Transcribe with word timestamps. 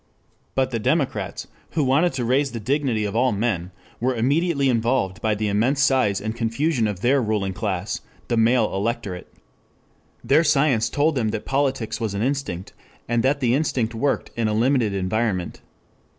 But 0.55 0.71
the 0.71 0.79
democrats, 0.79 1.45
who 1.73 1.83
wanted 1.83 2.11
to 2.13 2.25
raise 2.25 2.53
the 2.53 2.59
dignity 2.59 3.05
of 3.05 3.15
all 3.15 3.31
men, 3.31 3.69
were 3.99 4.15
immediately 4.15 4.67
involved 4.67 5.21
by 5.21 5.35
the 5.35 5.47
immense 5.47 5.79
size 5.83 6.19
and 6.19 6.35
confusion 6.35 6.87
of 6.87 7.01
their 7.01 7.21
ruling 7.21 7.53
class 7.53 8.01
the 8.27 8.35
male 8.35 8.73
electorate. 8.73 9.31
Their 10.23 10.43
science 10.43 10.89
told 10.89 11.13
them 11.13 11.29
that 11.29 11.45
politics 11.45 12.01
was 12.01 12.15
an 12.15 12.23
instinct, 12.23 12.73
and 13.07 13.21
that 13.21 13.41
the 13.41 13.53
instinct 13.53 13.93
worked 13.93 14.31
in 14.35 14.47
a 14.47 14.55
limited 14.55 14.91
environment. 14.95 15.61